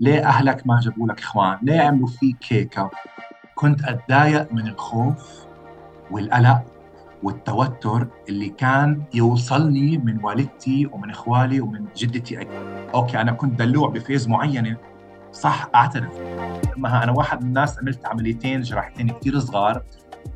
[0.00, 2.80] ليه أهلك ما جابوا لك إخوان؟ ليه عملوا فيك هيك
[3.54, 5.46] كنت أتضايق من الخوف
[6.10, 6.62] والقلق
[7.22, 12.46] والتوتر اللي كان يوصلني من والدتي ومن إخوالي ومن جدتي.
[12.94, 14.76] okay أنا كنت دلوع ب phase معينة.
[15.32, 16.20] صح أعترف.
[16.76, 19.82] أنا واحد من الناس عملت عمليتين جراحتين كثير صغار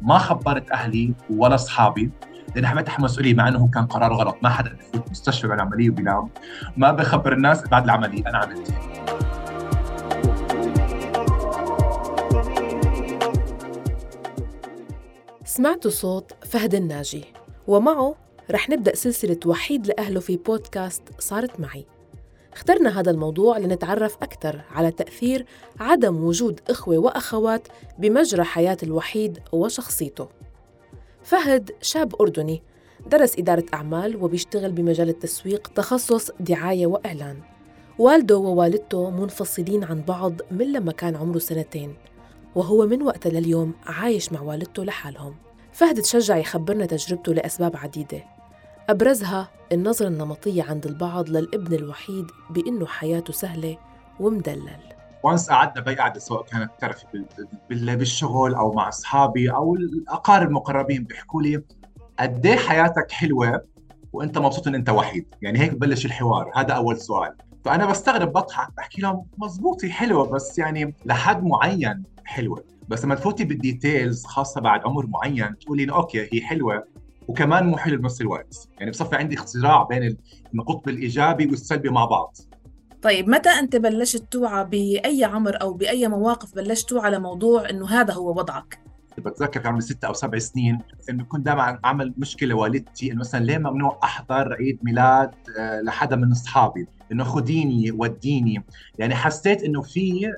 [0.02, 2.11] ما خبرت أهلي ولا أصحابي
[2.54, 4.36] لأن حبيت أحمل مسؤولية مع إنه كان قرار غلط.
[4.43, 6.29] ما حدا بفوت مستشفى بعد العملية وبينام
[6.77, 8.75] ما بخبر الناس بعد العملية أنا عملت.
[15.58, 17.25] سمعتوا صوت فهد الناجي
[17.67, 18.14] ومعه
[18.50, 21.86] رح نبدأ سلسلة وحيد لأهله في بودكاست صارت معي.
[22.53, 25.46] اخترنا هذا الموضوع لنتعرف أكثر على تأثير
[25.81, 30.29] عدم وجود إخوة وأخوات بمجرى حياة الوحيد وشخصيته.
[31.22, 32.62] فهد شاب أردني
[33.06, 37.41] درس إدارة أعمال وبيشتغل بمجال التسويق تخصص دعاية وإعلان.
[37.98, 41.97] والده ووالدته منفصلين عن بعض من لما كان عمره سنتين
[42.55, 45.48] وهو من وقتها لليوم عايش مع والدته لحالهم.
[45.79, 48.25] فهد تشجع يخبرنا تجربته لأسباب عديدة.
[48.89, 53.77] أبرزها النظرة النمطية عند البعض للابن الوحيد بأنه حياته سهلة
[54.20, 54.81] ومدلل.
[55.23, 57.25] وانس قعدنا بأي قعدة سواء كانت تعرفي
[57.70, 61.62] بالشغل أو مع أصحابي أو الأقارب المقربين بيحكوا لي
[62.19, 63.65] قد إيه حياتك حلوة
[64.13, 65.35] وأنت مبسوط إن أنت وحيد.
[65.42, 66.51] يعني هيك ببلش الحوار.
[66.55, 67.35] هذا أول سؤال.
[67.65, 72.78] فأنا بستغرب بضحك بحكي لهم مزبوط هي حلوة بس يعني لحد معين حلوة.
[72.89, 76.84] بس لما تفوتي بال details خاصة بعد عمر معين تقولي okay هي حلوة
[77.28, 78.69] وكمان مو حلو بنفس الوقت.
[78.78, 80.17] يعني بصفي عندي صراع بين
[80.55, 82.36] القطب الايجابي والسلبي مع بعض.
[83.03, 88.14] طيب متى أنت بلشت توعى بأي عمر أو بأي مواقف بلشت توعى لموضوع إنه هذا
[88.14, 88.78] هو وضعك؟
[89.19, 90.78] بتذكر كان عمري ست أو سبع سنين
[91.11, 96.17] إنه كنت دائما أعمل مشكلة والدتي إنه مثلا ليه ممنوع أحضر عيد ميلاد آه، لحدا
[96.17, 98.64] من أصحابي؟ إنه خديني وديني.
[98.98, 100.33] يعني حسيت إنه في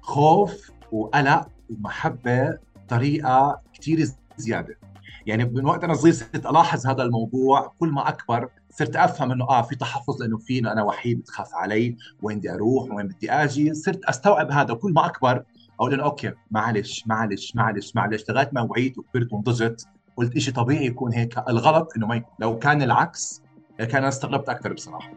[0.00, 4.78] خوف وقلق ومحبة طريقه كثير زيادة.
[5.26, 9.44] يعني من وقت أنا صغير صرت ألاحظ هذا الموضوع كل ما أكبر صرت أفهم إنه
[9.44, 13.74] آه في تحفظ لأنه في أنا وحيد بتخاف علي وين بدي أروح وين بدي آجي.
[13.74, 15.44] صرت أستوعب هذا كل ما أكبر
[15.80, 20.86] أقول إنه أوكي معلش معلش معلش معلش لغاية ما وعيت وكبرت ونضجت قلت شيء طبيعي
[20.86, 21.38] يكون هيك.
[21.48, 22.34] الغلط إنه ما يكون.
[22.38, 23.42] لو كان العكس
[23.78, 25.10] كان أنا استغربت أكثر بصراحة.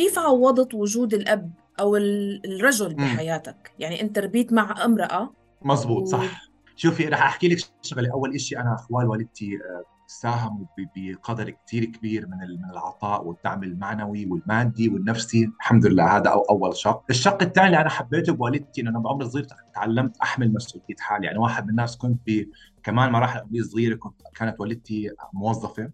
[0.00, 6.06] كيف عوضت وجود الأب أو الرجل بحياتك؟ يعني أنت ربيت مع امرأة مزبوط و...
[6.06, 6.42] صح
[6.76, 8.12] شوفي رح أحكي لك شغلة.
[8.12, 10.66] أول شيء أنا أخوال والدتي آه، ساهموا
[10.96, 15.50] بقدر كثير كبير من من العطاء والدعم المعنوي والمادي والنفسي.
[15.60, 17.04] الحمد لله هذا أو أول شق.
[17.10, 21.26] الشق الثاني اللي أنا حبيته بوالدتي انه أنا بعمر صغير تعلمت أحمل مسؤولية حالي.
[21.26, 22.30] يعني واحد من الناس كنت
[22.82, 25.90] كمان مراحل صغيرة كنت كانت والدتي موظفة.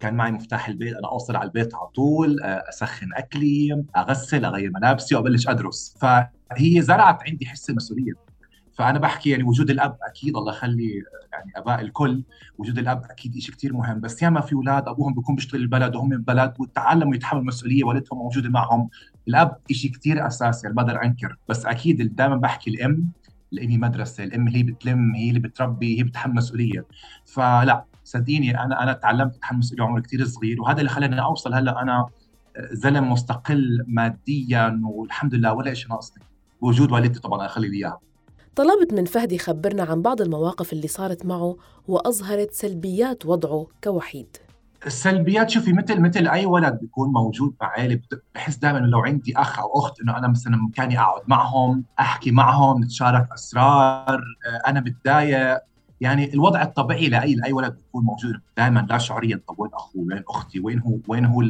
[0.00, 4.70] كان معي مفتاح البيت أنا اوصل على البيت على طول آه، أسخن أكلي أغسل أغير
[4.74, 5.96] ملابسي وأبلش أدرس.
[6.00, 8.12] فهي زرعت عندي حس المسؤولية.
[8.72, 12.22] فأنا بحكي يعني وجود الأب أكيد الله يخلي آه، يعني آباء الكل
[12.58, 14.00] وجود الأب أكيد شيء كثير مهم.
[14.00, 18.48] بس ياما في أولاد أبوهم بيكون بيشتغل البلد وهم بلد وتعلموا يتحملوا المسؤولية والدهم موجوده
[18.48, 18.88] معهم.
[19.28, 21.36] الأب شيء كثير أساسي يعني بقدر أنكر.
[21.48, 23.08] بس أكيد دائما بحكي الأم
[23.52, 26.86] الأم مدرسة الأم هي بتلم هي اللي بتربي هي بتحمل مسؤولية.
[27.26, 31.82] فلا صدقيني أنا أنا تعلمت اتحمل مسؤوليه عمري كثير صغير وهذا اللي خلاني أوصل هلأ
[31.82, 32.06] أنا
[32.72, 36.22] زلم مستقل ماديا والحمد لله ولا شيء ناقصني.
[36.60, 38.00] وجود والدتي طبعا أخلي لي إياها.
[38.56, 41.56] طلبت من فهد يخبرنا عن بعض المواقف اللي صارت معه
[41.88, 44.36] وأظهرت سلبيات وضعه كوحيد.
[44.86, 48.00] السلبيات شوفي مثل مثل أي ولد بيكون موجود مع عائله
[48.34, 52.84] بحس دائما لو عندي أخ أو أخت إنه أنا مثلا بامكاني أقعد معهم أحكي معهم
[52.84, 54.22] نتشارك أسرار
[54.66, 55.58] أنا متضايق.
[56.00, 58.40] يعني الوضع الطبيعي لاي لاي ولد بيكون موجود.
[58.56, 59.40] دائما لا شعوريا.
[59.48, 61.44] طب وين أخوي وين أختي؟ وين هو وين هو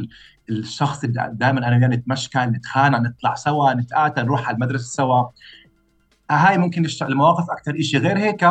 [0.49, 5.23] الشخص اللي دائما أنا وياه نتمشكل نتخانق نطلع سوا نتقاتل نروح على المدرسة سوا.
[6.31, 8.43] هاي ممكن المواقف أكثر شيء غير هيك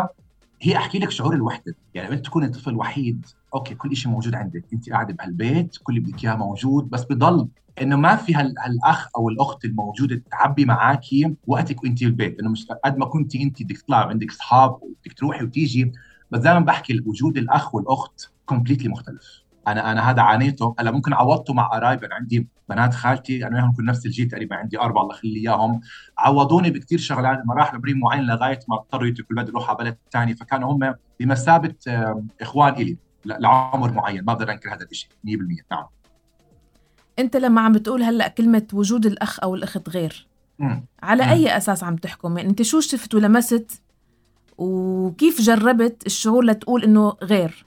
[0.63, 1.75] هي أحكي لك شعور الوحدة.
[1.95, 4.65] يعني أنت تكوني طفل وحيد okay كل شيء موجود عندك.
[4.73, 7.49] أنت قاعدة بهالبيت كل اللي بدك إياه موجود بس بضل
[7.83, 12.41] إنه ما في هالأخ أو الأخت الموجودة تعبي معاكي وقتك وانت بالبيت.
[12.41, 15.93] إنه مش قد ما كنت انت بدك تطلع عندك اصحاب وبدك تروحي وتيجي
[16.31, 19.43] بس دائما بحكي وجود الأخ والأخت completely مختلف.
[19.69, 20.75] أنا أنا هذا عانيته.
[20.79, 23.47] هلأ ممكن عوضته مع قرايب أنا عندي بنات خالتي.
[23.47, 24.57] أنا وياهم كنا نفس الجيل تقريبا.
[24.57, 25.81] عندي أربعة الله يخلي إياهم.
[26.19, 27.43] عوضوني بكثير شغلات.
[27.47, 31.75] مراحل عمريه معينه لغاية ما اضطروا يتركوا البلد يروحوا على بلد ثاني فكانوا هم بمثابة
[32.41, 34.25] إخوان إلي لعمر معين.
[34.25, 35.85] ما بقدر أنكر هذا الشيء 100% نعم.
[37.19, 40.27] انت لما عم بتقول هلأ كلمة وجود الأخ أو الأخت غير.
[40.59, 40.85] مم.
[41.03, 41.31] على مم.
[41.31, 43.83] أي أساس عم تحكم؟ يعني أنت شو شفت ولمست؟
[44.59, 47.67] وكيف جربت الشعور لتقول إنه غير؟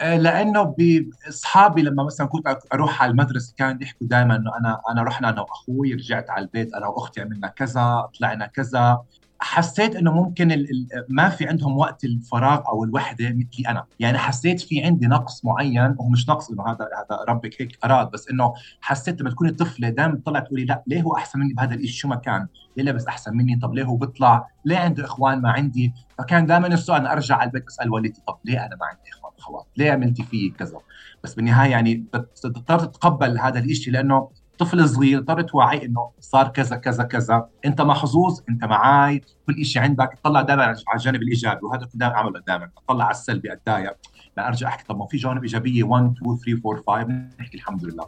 [0.00, 5.02] آه، لأنه باصحابي لما مثلا كنت أروح على المدرسة كانوا يحكوا دائما إنه أنا أنا
[5.02, 9.02] رحنا أنا وأخوي رجعت على البيت أنا وأختي عملنا كذا طلعنا كذا.
[9.42, 10.66] حسيت إنه ممكن
[11.08, 15.94] ما في عندهم وقت الفراغ أو الوحدة مثلي أنا، يعني حسيت في عندي نقص معين
[15.98, 19.88] وهو مش نقص إنه هذا هذا ربك هيك أراد بس إنه حسيت لما تكوني طفله
[19.88, 22.46] دائما تطلع تقولي لا ليه هو أحسن مني بهذا الشيء شو ما كان؟
[22.76, 26.66] ليه لابس أحسن مني؟ طب ليه هو بيطلع؟ ليه عنده إخوان ما عندي؟ فكان دائما
[26.66, 29.92] السؤال أنا أرجع على البيت أسأل والدتي طب ليه أنا ما عندي إخوان اخوات؟ ليه
[29.92, 30.78] عملتي فيي كذا؟
[31.24, 36.76] بس بالنهاية يعني بتضطر تتقبل هذا الشيء لأنه طفل صغير اضطر توعي إنه صار كذا
[36.76, 37.48] كذا كذا.
[37.64, 40.18] أنت محظوظ أنت معاي كل شيء عندك.
[40.22, 42.70] تطلع دائما على الجانب الإيجابي وهذا كنت دائما أعمله دائما.
[42.78, 43.96] أطلع على السلبي اتضايق
[44.36, 44.84] لا أرجع أحكي.
[44.84, 45.84] طب ما في جوانب إيجابية.
[45.84, 48.06] 1 2 3 4 5 نحكي الحمد لله.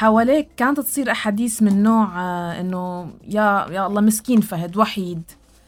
[0.00, 5.22] حواليك كانت تصير أحاديث من نوع آه، إنه يا يا الله مسكين فهد وحيد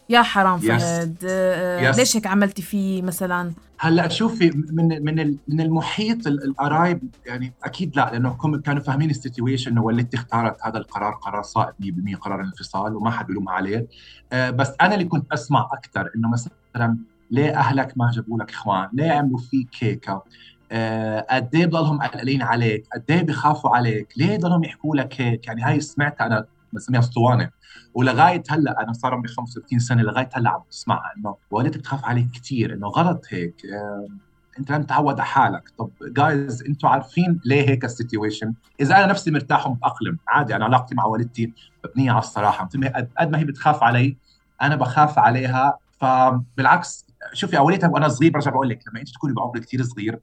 [0.09, 1.25] يا حرام فهد yes.
[1.25, 1.99] آه، yes.
[1.99, 8.11] ليش هيك عملتي فيه مثلا هلأ شوفي من من من المحيط القرايب يعني أكيد لا
[8.13, 12.97] لأنه كانوا فاهمين ال situation إنه والدتي اختارت هذا القرار قرار صائب 100% قرار الانفصال
[12.97, 13.87] وما حد بيلومها عليه
[14.33, 16.99] آه، بس أنا اللي كنت أسمع أكثر إنه مثلا
[17.31, 20.23] ليه أهلك ما جابوا لك إخوان؟ ليه عملوا فيك هيك؟
[20.73, 25.47] آه، قد إيه بضلهم قلقانين عليك؟ قد إيه بخافوا عليك؟ ليه ضلهم يحكوا لك هيك؟
[25.47, 27.51] يعني هاي سمعتها أنا بسميها اسطوانة.
[27.95, 32.27] ولغاية هلأ أنا صار عمري 35 سنة لغاية هلأ عم بسمعها إنه والدتك تخاف عليك
[32.31, 33.55] كثير إنه غلط هيك.
[33.67, 34.09] آه،
[34.59, 35.73] أنت لم تعود على حالك.
[35.79, 40.95] طب جايز أنتم عارفين ليه هيك السيتويشن؟ إذا أنا نفسي مرتاح ومتأقلم عادي أنا علاقتي
[40.95, 41.53] مع والدتي
[41.85, 42.69] مبنية على الصراحة.
[43.19, 44.17] قد ما هي بتخاف علي
[44.63, 45.79] أنا بخاف عليها.
[46.01, 50.21] فبالعكس شوفي اوليتها وأنا صغير برجع بقول لك لما أنت تكوني بعمر كثير صغير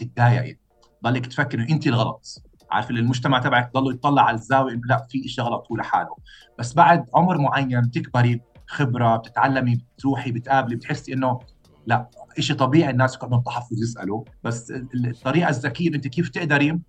[0.00, 0.56] تتضايقي
[1.04, 2.42] ضلك تفكر إنه أنت الغلط.
[2.70, 6.16] عارف المجتمع تبعك ضله يطلع على الزاوية إنه لا في شيء غلط هو لحاله.
[6.58, 11.38] بس بعد عمر معين تكبري خبره بتتعلمي بتروحي بتقابلي بتحسي إنه
[11.86, 12.08] لا
[12.38, 14.24] شيء طبيعي الناس يكون عندهم تحفظ يسألوا.
[14.44, 16.80] بس الطريقة الذكية أنت كيف تقدري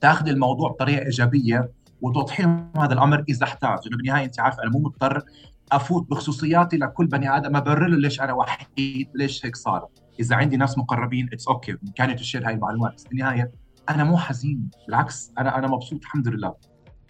[0.00, 1.70] تاخذ الموضوع بطريقة إيجابية
[2.00, 3.78] وتوضحي لهم هذا الأمر إذا احتاج.
[3.86, 5.22] إنه بالنهاية أنت عارفة أنا مو مضطر
[5.72, 9.86] أفوت بخصوصياتي لكل بني آدم أبرر له ليش أنا وحيد ليش هيك صار.
[10.20, 12.94] إذا عندي ناس مقربين it's okay بامكاني share هاي المعلومات.
[12.94, 13.50] بس بالنهاية
[13.90, 14.70] أنا مو حزين.
[14.86, 16.54] بالعكس أنا أنا مبسوط الحمد لله.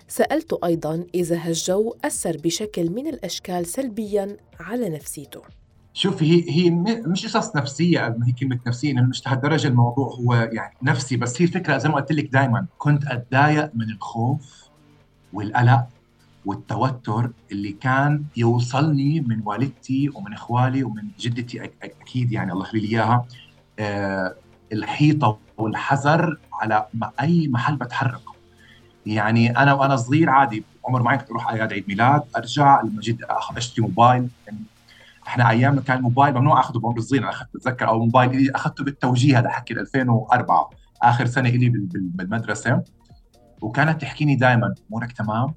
[0.09, 5.43] سألته أيضا إذا هالجو أثر بشكل من الأشكال سلبيا على نفسيته.
[5.93, 6.71] شوفي هي هي
[7.07, 11.17] مش قصص نفسية قد ما هي كلمة نفسية انه مش لهالدرجة الموضوع هو يعني نفسي.
[11.17, 14.71] بس هي الفكرة زي ما قلت لك دائما كنت أتضايق من الخوف
[15.33, 15.87] والقلق
[16.45, 22.89] والتوتر اللي كان يوصلني من والدتي ومن إخوالي ومن جدتي أكيد يعني الله يخلي لي
[22.89, 23.27] إياها.
[23.79, 24.35] أه
[24.73, 26.87] الحيطة والحذر على
[27.21, 28.35] أي محل بتحركه
[29.07, 33.19] يعني أنا وأنا صغير عادي عمر معي كنت أروح اعياد عيد ميلاد أرجع جيت
[33.57, 34.29] أشتري موبايل.
[34.47, 34.59] يعني
[35.27, 39.39] إحنا أيام كان الموبايل ممنوع أخذه بعمر صغير أنا أخذت بتذكر أو موبايل أخذته بالتوجيه
[39.39, 40.71] هذا حكي 2004
[41.03, 42.83] آخر سنة لي بالمدرسة.
[43.61, 45.55] وكانت تحكيني دائما امورك تمام؟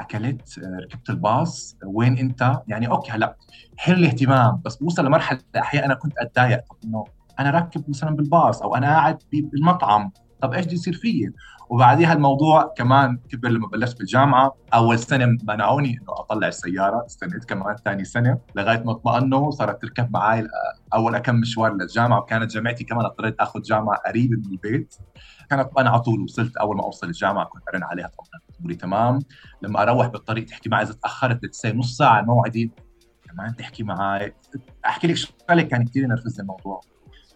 [0.00, 3.36] أكلت آه، ركبت الباص وين أنت؟ يعني okay هلأ
[3.76, 6.60] حلو الاهتمام بس بوصل لمرحلة أحيانا كنت أتضايق.
[6.84, 7.04] إنه
[7.38, 10.10] أنا راكب مثلا بالباص أو أنا قاعد بالمطعم
[10.42, 11.32] طب إيش بده يصير فيي؟
[11.70, 14.54] وبعديها الموضوع كمان كبر لما بلشت بالجامعة.
[14.74, 20.12] أول سنة منعوني إنه أطلع السيارة استنيت كمان ثاني سنة لغاية ما اطمئنوا صارت تركب
[20.12, 20.46] معي
[20.94, 24.94] أول كم مشوار للجامعة وكانت جامعتي كمان اضطريت آخذ جامعة قريبه من البيت.
[25.50, 28.10] كانت أنا على طول وصلت أول ما أوصل الجامعة كنت أرن عليها
[28.58, 29.18] تقولي تمام.
[29.62, 32.72] لما أروح بالطريق تحكي معي إذا تأخرت لتسي نص ساعة موعدي
[33.24, 34.34] كمان تحكي معي
[34.86, 36.80] أحكي لك شغلة كان كثير نرفزني الموضوع.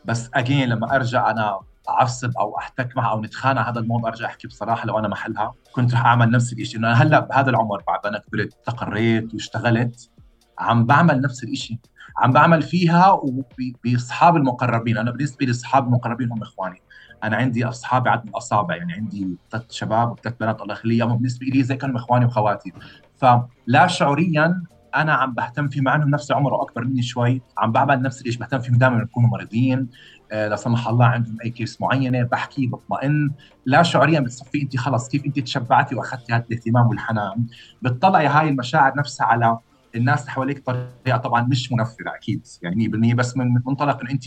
[0.05, 4.49] بس اجين لما أرجع أنا أعصب أو أحتك معها أو نتخانق هذا الموضوع أرجع أحكي
[4.49, 5.55] بصراحة لو أنا محلها.
[5.73, 10.11] كنت رح أعمل نفس الشيء انه أنا هلأ بهذا العمر بعد أنا كبرت استقريت واشتغلت
[10.59, 11.79] عم بعمل نفس الشيء
[12.19, 14.99] عم بعمل فيها وباصحاب المقربين.
[14.99, 16.83] أنا بالنسبة لي أصحاب المقربين هم إخواني.
[17.25, 21.17] أنا عندي أصحابي عدد الاصابع يعني عندي ثلاث شباب وثلاث بنات الله يخليهم.
[21.17, 22.73] بالنسبة لي زي كانوا إخواني واخواتي
[23.17, 24.62] فلا شعوريا
[24.97, 27.43] أنا عم بهتم فيه مع انهم نفس العمر واكبر مني شوي.
[27.59, 29.89] عم بعمل نفس الشيء بهتم فيهم دائما يكونوا مريضين.
[30.33, 33.31] آه لا سمح الله عندهم أي كيس معينة بحكي بطمئن.
[33.67, 37.47] لا شعوريا بتصفي انت خلص كيف انت تشبعتي وأخذتي هذا الاهتمام والحنان.
[37.83, 39.59] بتطلعي هاي المشاعر نفسها على
[39.95, 42.47] الناس اللي حواليك بطريقة طبعا مش منفره أكيد.
[42.62, 44.25] يعني 100% بس من منطلق إنه انت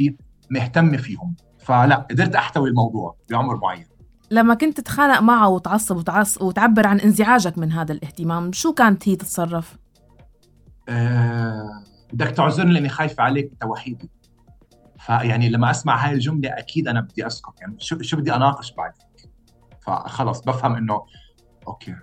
[0.50, 1.36] مهتمة فيهم.
[1.64, 3.86] فلا قدرت أحتوي الموضوع بعمر معين.
[4.32, 9.16] لما كنت تتخانق معه وتعصب وتعص وتعبر عن انزعاجك من هذا الاهتمام شو كانت هي
[9.16, 9.78] تتصرف؟
[10.90, 14.10] آه بدك تعذرني لأني خايفة عليك انت وحيدي
[15.00, 18.92] فيعني لما أسمع هاي الجملة أكيد أنا بدي أسكت يعني شو شو بدي أناقش بعد
[19.82, 21.06] فخلص بفهم إنه
[21.68, 21.96] أوكي.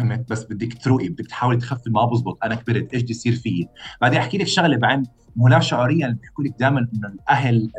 [0.00, 3.68] فهمت؟ بس بدك تروقي بدك تحاولي تخفي ما بزبط أنا كبرت إيش بدي يصير فيي؟
[4.00, 5.02] بعدين أحكي لك شغلة بعين
[5.36, 7.70] لا شعوريا بيحكوا لك دائما إنه الأهل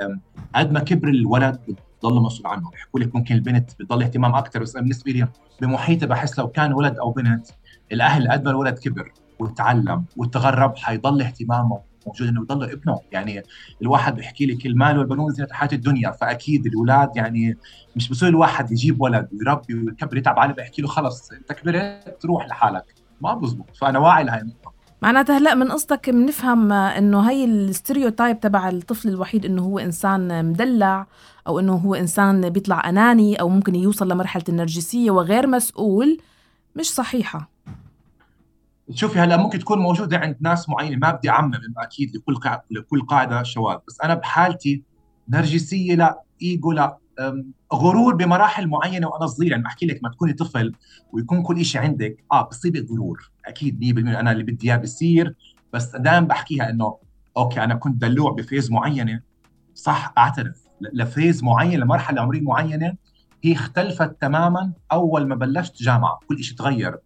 [0.55, 2.69] قد ما كبر الولد بتضل مسؤول عنه.
[2.69, 5.27] بيحكوا لك ممكن البنت بتضل اهتمام أكثر بس بالنسبة لي
[5.61, 7.47] بمحيطي بحس لو كان ولد أو بنت
[7.91, 12.99] الأهل قد ما الولد كبر وتعلم وتغرب حيضل اهتمامه موجود إنه يضل ابنه.
[13.11, 13.43] يعني
[13.81, 17.57] الواحد بيحكي لك المال والبنون زينة حياة الدنيا فأكيد الأولاد يعني
[17.95, 22.47] مش بصير الواحد يجيب ولد ويربي ويكبر يتعب عليه بيحكي له خلص أنت كبرت تروح
[22.47, 22.85] لحالك.
[23.21, 23.75] ما بزبط.
[23.81, 24.71] فأنا واعي لهي النقطة.
[25.01, 31.07] معناتها هلأ من قصدك بنفهم إنه هي الستيريوتايب تبع الطفل الوحيد إنه هو إنسان مدلع
[31.47, 36.17] أو إنه هو إنسان بيطلع أناني أو ممكن يوصل لمرحلة النرجسية وغير مسؤول
[36.75, 37.50] مش صحيحة.
[38.93, 43.01] شوفي هلا ممكن تكون موجودة عند ناس معينة ما بدي أعمم أكيد لكل قاعدة لكل
[43.01, 44.83] قاعدة شواذ بس أنا بحالتي
[45.29, 46.97] نرجسية لا إيجو لا
[47.73, 50.73] غرور بمراحل معينة وأنا صغير يعني بحكي لك ما تكوني طفل
[51.13, 55.35] ويكون كل شيء عندك آه بصيبك غرور أكيد 100% أنا اللي بدي إياه بصير
[55.73, 56.97] بس دائما بحكيها إنه
[57.37, 59.21] okay أنا كنت دلوع ب phase معينة
[59.75, 62.93] صح أعترف ل phase معين لمرحلة عمرية معينة
[63.43, 66.97] هي اختلفت تماما أول ما بلشت جامعة كل شيء تغير.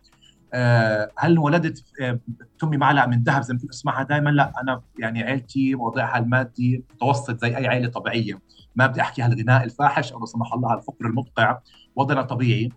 [1.17, 2.19] هل ولدت آه،
[2.59, 7.41] تمي معلقة من ذهب زي ما اسمعها دائما لا أنا يعني عيلتي وضعها المادي متوسط
[7.41, 8.39] زي أي عائله طبيعية.
[8.75, 11.59] ما بدي أحكي هالغناء الفاحش أو لا سمح الله الفقر المدقع
[11.95, 12.69] وضعنا طبيعي.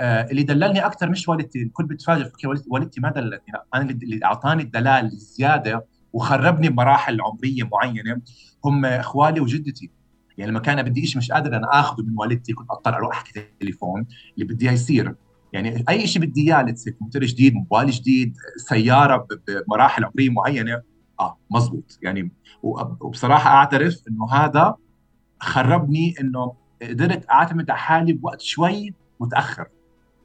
[0.00, 2.30] آه اللي دللني أكثر مش والدتي الكل بتفاجئ
[2.68, 8.20] والدتي, ما دلتني أنا اللي أعطاني الدلال الزيادة وخربني بمراحل عمرية معينة
[8.64, 9.90] هم إخوالي وجدتي.
[10.38, 13.44] يعني لما كان بدي شيء مش قادر أنا اخذه من والدتي كنت اضطر أروح أحكي
[13.60, 15.14] تليفون اللي بدي يصير.
[15.52, 20.82] يعني أي شيء بدي إياه كمبيوتر جديد موبايل جديد سيارة بمراحل عمرية معينة
[21.20, 21.98] آه مزبوط.
[22.02, 24.76] يعني وبصراحة أعترف إنه هذا
[25.40, 26.52] خربني إنه
[26.82, 29.66] قدرت أعتمد على حالي بوقت شوي متأخر.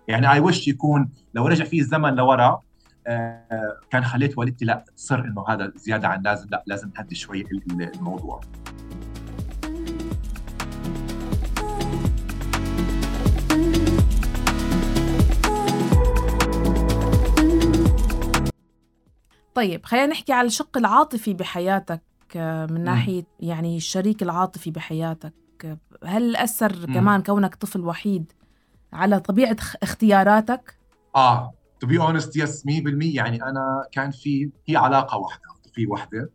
[0.08, 2.62] يعني اي وش يكون لو رجع في الزمن لورا
[3.08, 7.46] آه كان خليت والدتي لا تصر إنه هذا زيادة عن لازم لا لازم نهدي شوي
[7.72, 8.42] الموضوع.
[19.56, 22.02] طيب خلينا نحكي على الشق العاطفي بحياتك
[22.36, 25.34] آه، من ناحية يعني الشريك العاطفي بحياتك.
[26.06, 26.86] هل أثر.
[26.86, 28.32] كمان كونك طفل وحيد
[28.94, 30.78] على طبيعة اختياراتك؟
[31.16, 32.70] آه to be honest yes 100%
[33.16, 35.42] يعني أنا كان في هي علاقة واحدة
[35.74, 36.30] في وحدة.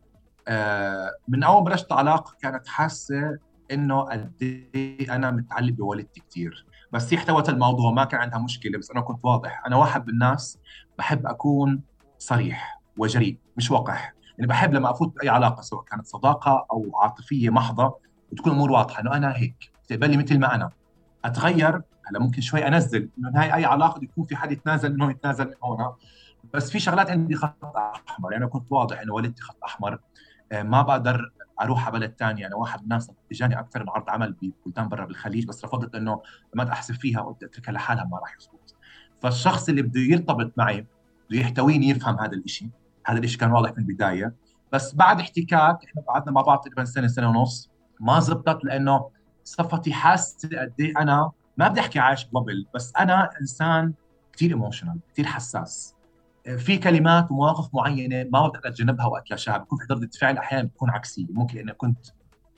[0.47, 3.37] آه من أول ما بلشت علاقة كانت حاسة
[3.71, 4.33] إنه قد
[4.75, 9.01] إيه أنا متعلق بوالدتي كثير بس هي احتوت الموضوع ما كان عندها مشكلة بس أنا
[9.01, 9.63] كنت واضح.
[9.67, 10.57] أنا واحد من الناس
[10.97, 11.81] بحب أكون
[12.17, 12.78] صريح.
[12.99, 17.97] وجريء مش وقح يعني بحب لما أفوت بأي علاقة سواء كانت صداقة أو عاطفية محضة
[18.31, 19.71] وتكون الأمور واضحة إنه أنا هيك.
[19.87, 20.69] تقبلي مثل ما أنا.
[21.25, 23.09] أتغير هلا ممكن شوي أنزل.
[23.17, 25.93] إنه هاي أي علاقة يكون في حد يتنازل من هون يتنازل من هون
[26.53, 28.33] بس في شغلات عندي خط أحمر.
[28.33, 29.99] يعني كنت واضح إنه والدتي خط أحمر.
[30.51, 34.09] آه، ما بقدر أروح على بلد ثاني أنا واحد من الناس اجاني أكثر من عرض
[34.09, 36.21] عمل ببلدان برا بالخليج بس رفضت إنه
[36.53, 38.75] ما احسب فيها وقلت أتركها لحالها ما راح يزبط.
[39.21, 42.69] فالشخص اللي بده يرتبط معي بده يحتويني يفهم هذا الشيء
[43.05, 44.33] هذا الشيء كان واضح من البداية.
[44.73, 47.69] بس بعد احتكاك إحنا قعدنا مع بعض تقريبا سنة سنة ونص.
[47.99, 49.09] ما زبطت لأنه
[49.43, 53.93] صفتي حاسة قد إيه أنا ما بدي أحكي عايش ببل بس أنا إنسان
[54.33, 55.95] كثير ايموشنال كثير حساس.
[56.57, 61.25] في كلمات ومواقف معينة ما بقدر أتجنبها واتلاشاها بكون في ردة فعل أحيانا بتكون عكسيه
[61.29, 62.05] ممكن لأني كنت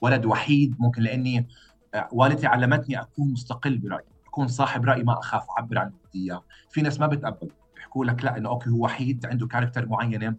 [0.00, 1.48] ولد وحيد ممكن لأني
[1.94, 6.42] آه، والدتي علمتني أكون مستقل برأيي أكون صاحب رأي ما أخاف أعبر عن بدي إياه.
[6.70, 7.50] في ناس ما بتقبل.
[7.92, 10.36] بيحكوا لك لا إنه okay هو وحيد عنده character معينه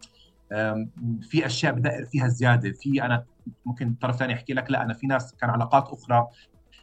[1.21, 2.71] في أشياء بدقر فيها زيادة.
[2.71, 3.25] في أنا
[3.65, 6.27] ممكن طرف ثاني يحكي لك لا أنا في ناس كان علاقات أخرى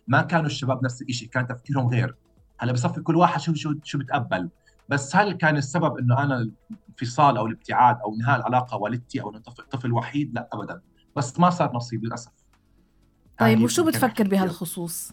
[0.08, 2.14] ما كانوا الشباب نفس الشيء كان تفكيرهم غير.
[2.58, 4.50] هلأ بصفي كل واحد شو شو شو بتقبل.
[4.88, 6.50] بس هل كان السبب إنه أنا
[6.90, 9.30] الانفصال أو الابتعاد أو انهاء العلاقة والدتي أو
[9.70, 10.80] طفل وحيد؟ لا ابدا.
[11.16, 12.32] بس ما صار نصيب للأسف.
[13.38, 15.12] طيب يعني وشو بتفكر بهالخصوص؟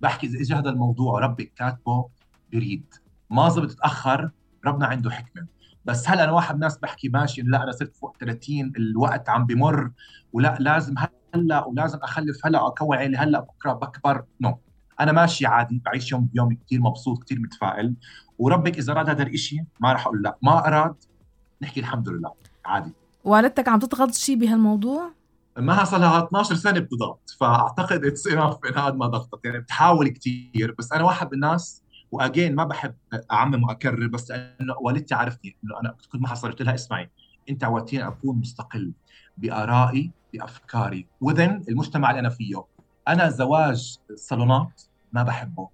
[0.00, 2.08] بحكي إذا اجى هذا الموضوع ربك كاتبه
[2.52, 2.94] بريد
[3.30, 4.30] ما زبط تأخر
[4.66, 5.46] ربنا عنده حكمة.
[5.84, 9.46] بس هل أنا واحد من الناس بحكي ماشي لا أنا صرت فوق 30 الوقت عم
[9.46, 9.90] بمر
[10.32, 10.94] ولا لازم
[11.34, 14.24] هلأ ولازم أخلف هلأ اكون عيلي هلأ بكرة بكبر.
[14.40, 14.54] نو no.
[15.00, 17.94] أنا ماشي عادي بعيش يوم بيوم كثير مبسوط كثير متفائل.
[18.38, 20.38] وربك إذا اراد هذا الشيء ما راح أقول لا.
[20.42, 20.94] ما أراد
[21.62, 22.32] نحكي الحمد لله.
[22.64, 22.92] عادي.
[23.24, 25.10] والدتك عم تضغط شيء بهالموضوع؟
[25.58, 29.44] ما صار 12 سنة بتضغط فأعتقد اتس انف ان هذا ما ضغطت.
[29.44, 32.94] يعني بتحاول كثير بس أنا واحد من الناس وأجين ما بحب
[33.32, 37.10] اعمم واكرر بس انه والدتي عرفتني إنه أنا كنت ما حصلت لها اسمعي
[37.50, 38.92] أنت عودتيني أكون مستقل
[39.38, 42.64] بآرائي بأفكاري وذن المجتمع اللي أنا فيه.
[43.08, 45.68] أنا زواج صالونات ما بحبه.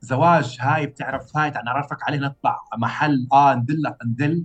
[0.00, 4.44] زواج هاي بتعرف هاي نعرفك عليه نطلع محل آه ندلك ندل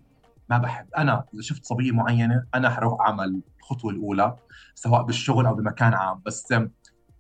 [0.50, 0.86] ما بحب.
[0.98, 4.36] أنا إذا شفت صبية معينة أنا حروح أعمل الخطوة الأولى
[4.76, 6.22] سواء بالشغل أو بمكان عام.
[6.26, 6.54] بس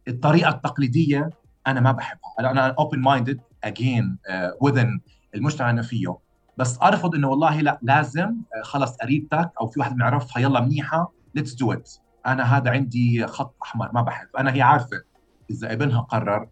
[0.07, 1.29] الطريقة التقليدية
[1.67, 2.33] أنا ما بحبها.
[2.39, 4.17] أنا open minded again
[4.61, 4.99] within
[5.35, 6.17] المجتمع اللي فيه.
[6.57, 11.11] بس أرفض إنه والله لا لازم آه، خلص قريبتك أو في واحد بنعرفها يلا منيحة
[11.35, 11.91] let's do it
[12.25, 14.27] أنا هذا عندي خط أحمر ما بحب.
[14.39, 15.01] أنا هي عارفة.
[15.49, 16.47] إذا ابنها قرر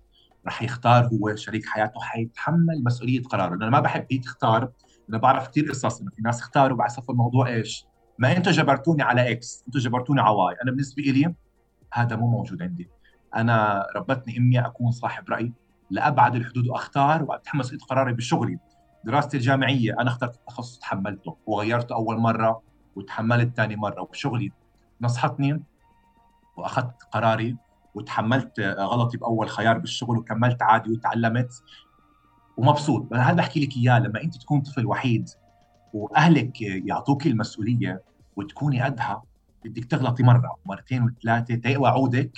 [0.48, 3.56] رح يختار هو شريك حياته حيتحمل مسؤولية قراره.
[3.56, 4.72] لأنه ما بحب هي تختار.
[5.10, 7.86] أنا بعرف كثير قصص إنه في ناس اختاروا بعد صف الموضوع إيش.
[8.20, 11.36] ما أنتم جبرتوني على X أنتم جبرتوني على Y أنا بالنسبة لي
[11.94, 12.90] هذا مو موجود عندي.
[13.36, 15.54] أنا ربتني امي أكون صاحب رأي
[15.90, 18.60] لأبعد الحدود وأختار واتحمل مسؤوليه قراري بشغلي.
[19.04, 22.62] دراستي الجامعية أنا اخترت التخصص تحملته وغيرته أول مرة
[22.96, 24.52] وتحملت ثاني مرة وبشغلي
[25.02, 25.64] نصحتني
[26.58, 27.58] وأخذت قراري
[27.96, 31.64] وتحملت غلطي بأول خيار بالشغل وكملت عادي وتعلمت
[32.58, 33.14] ومبسوط.
[33.14, 35.30] هذا بحكي لك إياه لما أنت تكون طفل وحيد
[35.94, 38.02] وأهلك يعطوك المسؤولية
[38.36, 39.24] وتكوني قدها
[39.66, 42.32] بدك تغلطي مرة مرتين وثلاثة تقوى عودك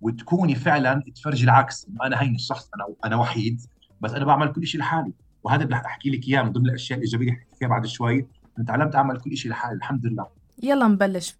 [0.00, 1.88] وتكوني فعلا تفرجي العكس.
[1.88, 3.60] انه أنا هين الشخص أنا أنا وحيد
[4.00, 5.12] بس أنا بعمل كل شيء لحالي.
[5.44, 8.26] وهذا اللي أحكي لك إياه من ضمن الأشياء الإيجابية اللي فيها بعد شوي.
[8.58, 10.26] أنا تعلمت أعمل كل شيء لحالي الحمد لله.
[10.62, 11.36] يلا نبلش.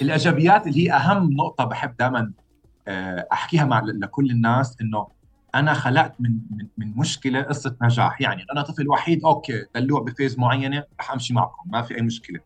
[0.00, 2.32] الإيجابيات اللي هي أهم نقطة بحب دائما
[2.88, 5.06] آه، أحكيها مع لكل الناس إنه
[5.54, 8.20] أنا خلقت من من من مشكلة قصة نجاح.
[8.20, 12.02] يعني أنا طفل وحيد okay دلوع ب phase معينة رح أمشي معكم ما في أي
[12.02, 12.40] مشكلة.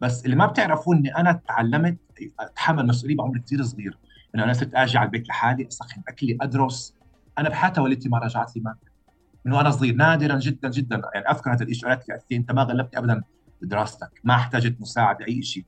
[0.00, 1.98] بس اللي ما بتعرفوا إني أنا تعلمت
[2.40, 3.98] أتحمل مسؤولية بعمر كثير صغير.
[4.34, 6.94] إنه أنا صرت أجي على البيت لحالي أسخن أكلي أدرس.
[7.38, 8.78] أنا بحياتها والدتي ما رجعت لي مادة.
[9.44, 11.02] من وأنا صغير نادرا جدا جدا.
[11.14, 13.22] يعني أذكر هذا الشيء قالت لي أنت ما غلبتني ابدا
[13.62, 15.64] بدراستك ما احتاجت مساعدة أي شيء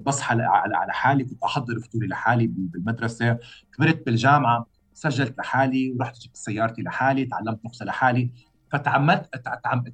[0.00, 3.38] بصحى على حالي كنت أحضر فطوري لحالي بالمدرسة.
[3.76, 8.30] كبرت بالجامعة سجلت لحالي ورحت جبت سيارتي لحالي تعلمت رخصه لحالي.
[8.72, 9.36] فتعمدت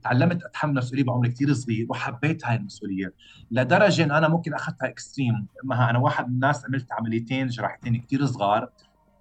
[0.02, 3.14] تعلمت أتحمل مسؤوليه بعمر كثير صغير وحبيت هاي المسؤولية.
[3.50, 8.26] لدرجة ان أنا ممكن أخذتها extreme ما أنا واحد من الناس عملت عمليتين جراحتين كثير
[8.26, 8.68] صغار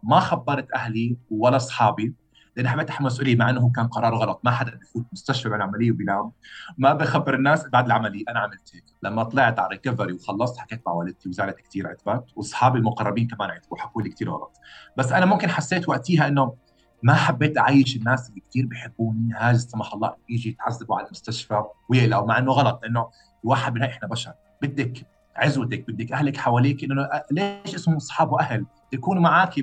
[0.03, 2.13] ما خبرت أهلي ولا أصحابي
[2.55, 4.41] لأن حبيت أحمل مسؤولية مع إنه كان قرار غلط.
[4.43, 6.31] ما حدا بفوت مستشفى بعد عمليه وبينام.
[6.77, 8.23] ما بخبر الناس بعد العملية.
[8.29, 8.83] أنا عملت هيك.
[9.03, 13.77] لما طلعت على ريكفري وخلصت حكيت مع والدتي وزعلت كثير عتبت وأصحابي المقربين كمان عتبوا
[13.77, 14.57] وحكوا لي كثير غلط.
[14.97, 16.55] بس أنا ممكن حسيت وقتها إنه
[17.03, 22.27] ما حبيت أعيش الناس اللي كثير بيحبوني هاج سمح الله يجي يتعذبوا على المستشفى ويقلقوا
[22.27, 23.09] مع إنه غلط لأنه
[23.43, 29.21] الواحد بالنهايه إحنا بشر بدك عزوتك بدك أهلك حواليك إنه ليش اسمهم أصحاب وأهل؟ يكونوا
[29.21, 29.59] معك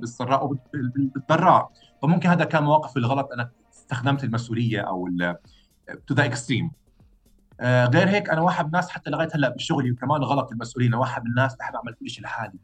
[0.00, 1.70] بالسراء وبالضراء
[2.02, 5.08] فممكن هذا كان مواقف الغلط أنا استخدمت المسؤولية أو
[6.06, 6.70] to the extreme
[7.62, 11.24] غير هيك أنا واحد من الناس حتى لغاية هلأ بشغلي وكمان غلط المسؤولية أنا واحد
[11.24, 12.58] من الناس بحب أعمل كل شيء لحالي.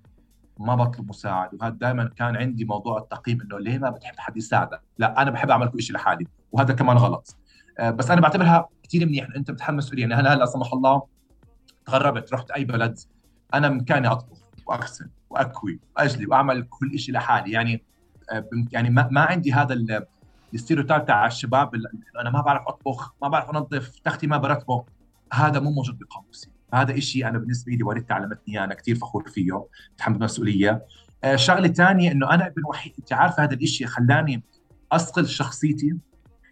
[0.58, 4.80] ما بطلب مساعد وهذا دائما كان عندي موضوع التقييم إنه ليه ما بتحب حد يساعدك؟
[4.98, 7.36] لا أنا بحب أعمل كل شيء لحالي وهذا كمان غلط.
[7.78, 10.02] آه، بس أنا بعتبرها كثير منيح أنت بتحمل مسؤولية.
[10.02, 11.02] يعني هلا هلا سمح الله
[11.86, 12.98] تغربت رحت أي بلد
[13.54, 17.50] أنا بامكاني أطبخ وأغسل وأكوي وأجلي وأعمل كل شيء لحالي.
[17.52, 17.84] يعني
[18.32, 20.04] آه، يعني ما, ما عندي هذا
[20.54, 21.70] الستيريوتايب تاع الشباب
[22.20, 24.84] أنا ما بعرف أطبخ ما بعرف أنظف تختي ما برتبه
[25.32, 29.66] هذا مو موجود بقاموسي هذا شيء أنا بالنسبة لي والدتي علمتني أنا كثير فخور فيه
[29.98, 30.86] تحمل مسؤولية.
[31.24, 34.42] آه شغله ثانية إنه أنا ابن وحيد أنت عارفة هذا الشيء خلاني
[34.92, 35.96] اصقل شخصيتي؟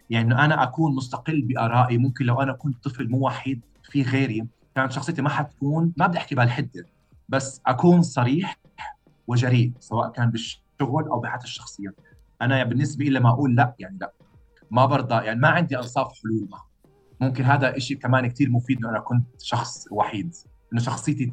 [0.09, 4.47] يعني إنه أنا أكون مستقل بآرائي ممكن لو أنا كنت طفل مو وحيد في غيري
[4.75, 6.85] كانت شخصيتي ما حتكون ما بدي أحكي بهالحدة
[7.29, 8.57] بس أكون صريح
[9.27, 11.93] وجريء سواء كان بالشغل أو بحياتي الشخصية.
[12.41, 14.11] أنا بالنسبة لي لما أقول لا يعني لا.
[14.71, 16.49] ما برضى يعني ما عندي أنصاف حلول.
[17.21, 20.33] ممكن هذا شيء كمان كثير مفيد إنه أنا كنت شخص وحيد.
[20.73, 21.31] إنه شخصيتي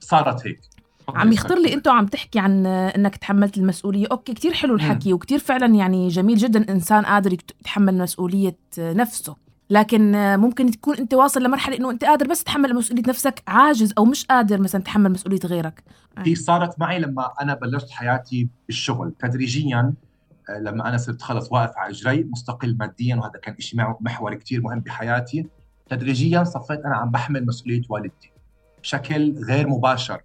[0.00, 0.60] صارت هيك.
[1.08, 4.06] عم يخطر لي انت عم تحكي عن إنك تحملت المسؤولية.
[4.10, 9.36] أوكي كثير حلو الحكي وكثير فعلا يعني جميل جدا إنسان قادر يتحمل مسؤولية نفسه.
[9.70, 14.04] لكن ممكن تكون أنت واصل لمرحلة إنه أنت قادر بس تتحمل مسؤولية نفسك عاجز أو
[14.04, 15.84] مش قادر مثلا تتحمل مسؤولية غيرك.
[16.18, 19.12] هي صارت معي لما أنا بلشت حياتي بالشغل.
[19.18, 19.92] تدريجيا آه،
[20.50, 24.80] لما أنا صرت خلص واقف على إجري مستقل ماديا وهذا كان شيء محور كثير مهم
[24.80, 25.46] بحياتي.
[25.88, 28.32] تدريجيا صفيت أنا عم بحمل مسؤولية والدتي
[28.82, 30.22] بشكل غير مباشر.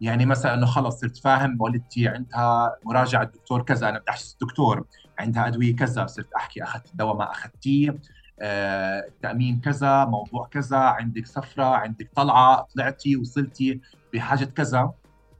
[0.00, 4.86] يعني مثلا إنه خلص صرت فاهم والدتي عندها مراجعة الدكتور كذا أنا بدي أحكي الدكتور
[5.18, 7.98] عندها أدوية كذا صرت أحكي أخذت الدواء ما أخذتيه
[8.40, 13.80] آه، التامين كذا موضوع كذا عندك سفرة عندك طلعة طلعتي وصلتي
[14.14, 14.92] بحاجة كذا.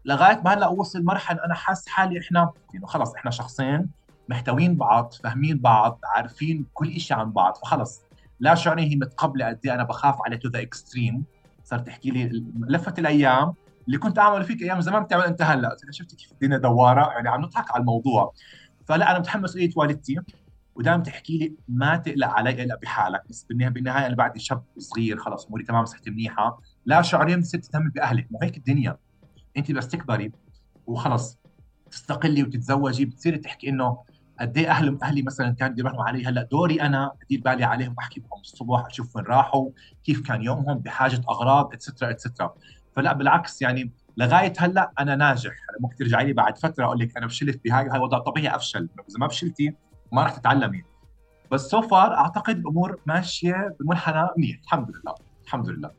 [0.04, 3.90] لغاية ما هلأ اوصل مرحلة أنا حاسس حالي إحنا يعني خلص إحنا شخصين
[4.28, 7.56] محتوين بعض فاهمين بعض عارفين كل شيء عن بعض.
[7.56, 8.02] فخلص.
[8.40, 11.24] لا شعوري هي متقبله قد إيه أنا بخاف عليه to the extreme
[11.64, 13.54] صارت تحكي لي لفت الأيام
[13.86, 15.76] اللي كنت اعمله فيك أيام زمان بتعمل أنت هلأ.
[15.90, 18.32] شفت كيف الدنيا دوارة يعني عم نضحك على الموضوع.
[18.86, 20.20] فلأ أنا متحمس مسؤوليه والدتي.
[20.74, 23.22] ودائما تحكي لي ما تقلق علي إلا بحالك.
[23.30, 26.60] بس بالنهاية أنا بعدي شاب صغير خلص أموري تمام صحتي منيحة.
[26.86, 28.96] لا شعوريا بتصير تهتم باهلك مو هيك الدنيا.
[29.56, 30.32] انت بس تكبري
[30.86, 31.38] وخلص.
[31.90, 33.04] تستقلي وتتزوجي.
[33.04, 33.98] بتصيري تحكي إنه
[34.40, 36.26] قد إيه أهل أهلي مثلا كانوا يديروا علي.
[36.26, 39.70] هلأ دوري أنا ادير بالي عليهم احكي معهم الصبح أشوف وين راحوا
[40.04, 42.54] كيف كان يومهم بحاجة أغراض اتسترا اتسترا
[42.96, 45.52] فلأ بالعكس يعني لغاية هلأ أنا ناجح.
[45.80, 48.88] ممكن ترجعي لي بعد فترة أقول لك أنا فشلت بهاي هاي وضع طبيعي أفشل.
[49.08, 49.74] إذا ما فشلتي
[50.12, 50.84] ما راح تتعلمي.
[51.52, 54.58] بس سو فار أعتقد الأمور ماشية بمنحنى منيح.
[54.64, 55.14] الحمد لله.
[55.44, 55.90] الحمد لله.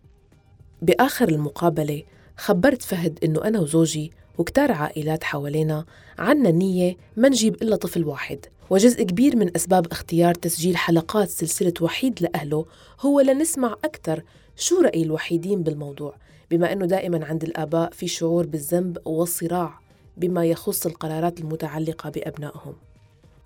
[0.82, 2.04] بآخر المقابلة
[2.38, 5.86] خبرت فهد إنه أنا وزوجي وكتار عائلات حوالينا
[6.19, 8.45] عنا نية ما نجيب إلا طفل واحد.
[8.69, 12.65] وجزء كبير من أسباب اختيار تسجيل حلقات سلسلة وحيد لأهله
[13.02, 14.24] هو لنسمع أكثر
[14.56, 16.15] شو رأي الوحيدين بالموضوع
[16.52, 19.80] بما أنه دائما عند الآباء في شعور بالذنب والصراع
[20.17, 22.74] بما يخص القرارات المتعلقة بأبنائهم.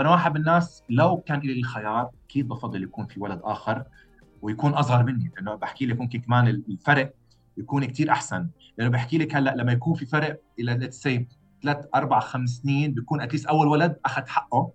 [0.02, 3.84] أنا واحد من الناس لو كان لي الخيار أكيد بفضل يكون في ولد آخر
[4.42, 7.14] ويكون أصغر مني؟ لأنه بحكي لك ممكن كمان الفرق
[7.60, 8.50] يكون كتير أحسن.
[8.78, 11.28] لأنه بحكي لك هلأ لما يكون في فرق إلى let's say
[11.64, 14.72] ثلاث أربع خمس سنين بيكون at least أول ولد أخذ حقه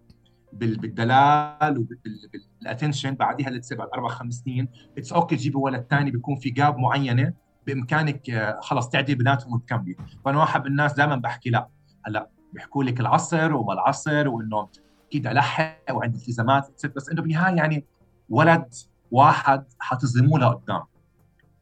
[0.52, 6.36] بالدلال وبال attention بعديها let's بعد أربع خمس سنين it's okay تجيبي ولد ثاني بيكون
[6.36, 7.32] في gap معينة
[7.66, 9.96] بإمكانك آه، خلص تعدي بيناتهم وتكملي.
[10.24, 11.68] فأنا واحد من الناس دائما بحكي لا.
[12.06, 14.68] هلأ بيحكوا لك العصر وما العصر وإنه
[15.08, 17.84] أكيد ألحق وعندي التزامات بس إنه بالنهاية يعني
[18.28, 18.74] ولد
[19.10, 20.82] واحد حتظلموه لقدام.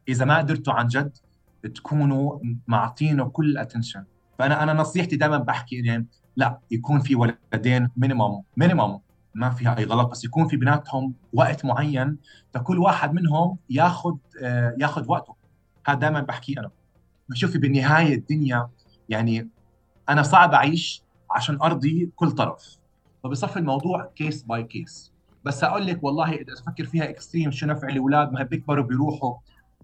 [0.09, 1.17] إذا ما قدرتوا عن جد
[1.75, 4.05] تكونوا معطينه كل ال attention
[4.39, 9.01] فانا أنا نصيحتي دائما بحكي يعني لا يكون في ولدين minimum minimum
[9.35, 12.17] ما فيها اي غلط بس يكون في بيناتهم وقت معين
[12.55, 15.35] فكل واحد منهم ياخذ آه، ياخذ وقته.
[15.87, 16.71] هذا دائما بحكي أنا.
[17.35, 18.69] شوفي بالنهاية الدنيا
[19.09, 19.49] يعني
[20.09, 22.77] أنا صعب أعيش عشان أرضي كل طرف.
[23.25, 25.13] فبصفي الموضوع case by case
[25.45, 29.35] بس أقول لك والله إذا أفكر فيها extreme شو نفع الاولاد ما بيكبروا بيروحوا؟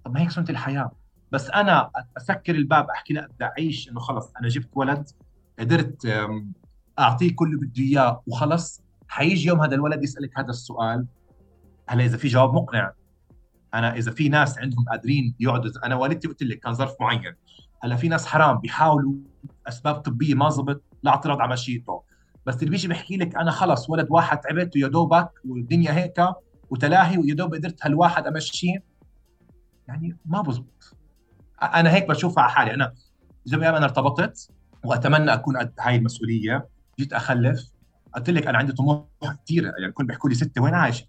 [0.05, 0.91] طب ما هيك سنه الحياة.
[1.33, 5.09] بس أنا أسكر الباب أحكي لأ بدي أعيش إنه خلص أنا جبت ولد
[5.59, 6.07] قدرت
[6.99, 8.83] أعطيه كل اللي بده إياه وخلص.
[9.09, 11.07] حيجي يوم هذا الولد يسألك هذا السؤال.
[11.89, 12.93] هلا إذا في جواب مقنع.
[13.75, 17.35] أنا إذا في ناس عندهم قادرين يقعدوا أنا والدتي قلت لك كان ظرف معين.
[17.83, 19.15] هلا في ناس حرام بيحاولوا
[19.69, 22.03] أسباب طبية ما زبط لا اعتراض على مشيئته.
[22.47, 26.21] بس اللي بيجي بيحكي لك أنا خلص ولد واحد تعبت ويا دوبك والدنيا هيك
[26.71, 28.83] وتلاهي ويا دوب قدرت هالواحد أمشيه.
[29.89, 30.97] يعني ما بزبط.
[31.63, 32.75] أنا هيك بشوفها على حالي.
[32.75, 32.93] أنا
[33.45, 34.51] زي ما أنا ارتبطت
[34.85, 37.71] وأتمنى أكون قد هاي المسؤولية جيت أخلف.
[38.15, 39.05] قلت لك أنا عندي طموح
[39.45, 41.05] كثير يعني كل بيحكوا لي ستة وين عايش؟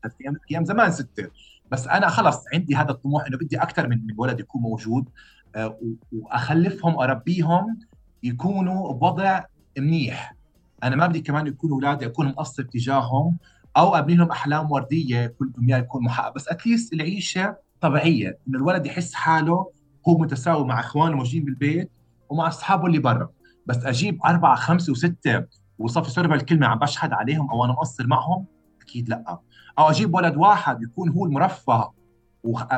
[0.52, 1.30] أيام زمان ستة.
[1.72, 5.10] بس أنا خلص عندي هذا الطموح إنه بدي أكثر من من ولد يكون موجود
[5.56, 5.80] آه،
[6.12, 7.80] وأخلفهم أربيهم
[8.24, 9.44] يكونوا بوضع
[9.78, 10.36] منيح.
[10.84, 13.38] أنا ما بدي كمان يكونوا أولادي أكون مقصر تجاههم
[13.78, 16.36] أو أبني لهم أحلام وردية كل يوم يكون محقق.
[16.36, 19.72] بس اتليست العيشة طبيعية إنه الولد يحس حاله
[20.08, 21.92] هو متساوي مع إخوانه موجودين بالبيت
[22.30, 23.30] ومع أصحابه اللي برا.
[23.66, 25.46] بس أجيب أربعة خمسة وستة
[25.80, 28.46] وصفي sorry بالكلمة عم بشحد عليهم أو أنا مقصر معهم؟
[28.82, 29.40] أكيد لأ.
[29.80, 31.92] أو أجيب ولد واحد يكون هو المرفه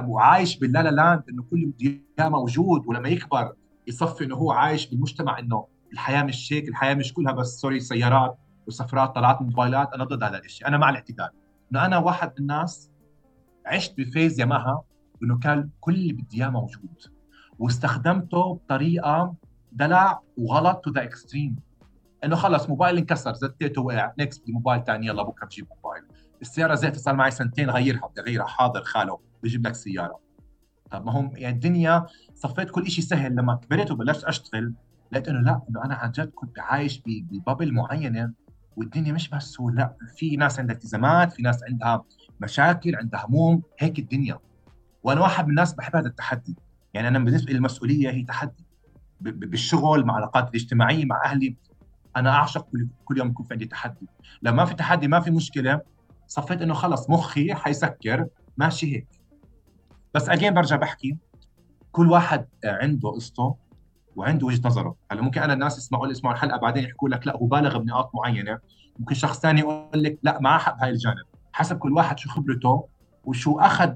[0.05, 3.53] وعايش بال la la land إنه كل بده موجود ولما يكبر
[3.87, 8.37] يصفي إنه هو عايش بالمجتمع إنه الحياة مش هيك الحياة مش كلها بس sorry سيارات
[8.67, 11.29] وسفرات طلعات موبايلات أنا ضد هذا الشيء أنا مع الاعتدال
[11.71, 12.91] إنه أنا واحد من الناس
[13.65, 14.83] عشت ب phase ياماها
[15.23, 16.97] إنه كان كل اللي بدي إياه موجود.
[17.59, 19.35] واستخدمته بطريقة
[19.71, 21.55] دلع وغلط to the extreme
[22.23, 24.13] إنه خلص موبايل انكسر زتيته وقع.
[24.19, 26.03] next بدي موبايل ثاني يلا بكرة بجيب موبايل.
[26.41, 28.47] السيارة زيت صار معي سنتين غيرها بدي أغيرها.
[28.47, 30.19] حاضر خاله بجيب لك سيارة.
[30.91, 32.05] طب ما هم يعني الدنيا
[32.35, 33.35] صفيت كل شيء سهل.
[33.35, 34.73] لما كبرت وبلشت أشتغل
[35.11, 38.33] لقيت إنه لا إنه أنا عن جد كنت عايش ب bubble معينة
[38.75, 42.03] والدنيا مش بس لا في ناس عندها التزامات في ناس عندها
[42.41, 44.39] مشاكل عندها هموم هيك الدنيا.
[45.03, 46.55] وأنا واحد من الناس بحب هذا التحدي.
[46.93, 48.65] يعني أنا بالنسبة لي المسؤوليه هي تحدي.
[49.21, 51.55] بالشغل مع العلاقات الاجتماعية مع أهلي.
[52.15, 52.67] أنا أعشق
[53.05, 54.07] كل, يوم يكون في عندي تحدي.
[54.41, 55.81] لما ما في تحدي ما في مشكلة.
[56.27, 58.27] صفيت إنه خلص مخي حيسكر.
[58.57, 59.07] ماشي هيك.
[60.13, 61.17] بس اجين برجع بحكي.
[61.91, 63.55] كل واحد عنده قصته
[64.15, 64.95] وعنده وجهة نظره.
[65.11, 68.11] هلا ممكن أنا الناس يسمعوا لي يسمعوا الحلقة بعدين يحكوا لك لا هو بالغ بنقاط
[68.15, 68.59] معينة.
[68.99, 71.25] ممكن شخص ثاني يقول لك لا ما حب هاي الجانب.
[71.53, 72.87] حسب كل واحد شو خبرته
[73.25, 73.95] وشو أخذ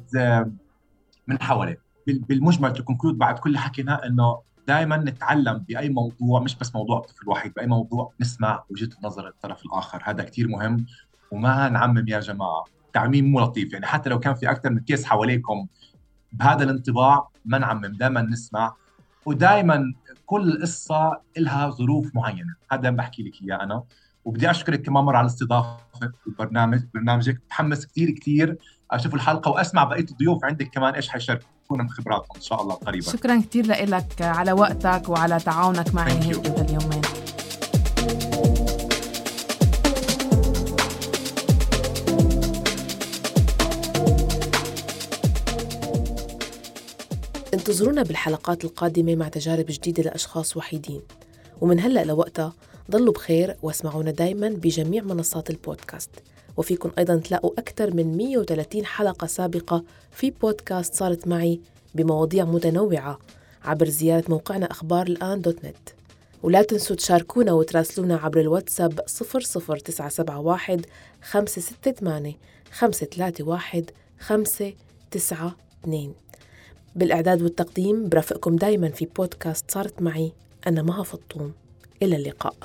[1.27, 6.97] من حواليه بالمجمل تكونكلود بعد كل حكينا إنه دائما نتعلم بأي موضوع مش بس موضوع
[6.97, 10.01] الطفل الوحيد بأي موضوع نسمع وجهة نظر الطرف الآخر.
[10.05, 10.85] هذا كثير مهم
[11.31, 12.63] وما نعمم يا جماعة.
[12.93, 13.73] تعميم مو لطيف.
[13.73, 15.67] يعني حتى لو كان في أكثر من كيس حواليكم
[16.31, 18.75] بهذا الانطباع ما نعمم دائما نسمع.
[19.25, 19.93] ودائما
[20.25, 22.55] كل قصة لها ظروف معينة.
[22.71, 23.83] هذا بحكي لك إياه أنا.
[24.25, 25.77] وبدي أشكرك كمان مرة على الاستضافة
[26.25, 27.41] بالبرنامج برنامجك.
[27.45, 28.57] متحمس كثير كثير
[28.91, 33.11] أشوف الحلقة وأسمع بقية الضيوف عندك كمان إيش حيشاركونا من خبراتهم إن شاء الله قريبا.
[33.11, 37.01] شكرا كثير لك على وقتك وعلى تعاونك معي هيك اليومين.
[47.53, 51.01] انتظرونا بالحلقات القادمة مع تجارب جديدة لأشخاص وحيدين.
[51.61, 52.53] ومن هلأ لوقتها
[52.91, 56.09] ضلوا بخير واسمعونا دايما بجميع منصات البودكاست.
[56.57, 61.59] وفيكم أيضا تلاقوا أكثر من 130 حلقة سابقة في بودكاست صارت معي
[61.95, 63.19] بمواضيع متنوعة
[63.63, 65.89] عبر زيارة موقعنا أخبار الآن دوت نت.
[66.43, 70.81] ولا تنسوا تشاركونا وتراسلونا عبر الواتساب 00971
[71.21, 72.33] 568
[72.71, 73.85] 531
[74.19, 76.13] 592
[76.95, 80.31] بالإعداد والتقديم برافقكم دايما في بودكاست صارت معي.
[80.67, 81.53] أنا مها فطوم.
[82.01, 82.55] إلى اللقاء.